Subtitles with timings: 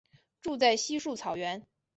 [0.41, 1.63] 住在稀树草原。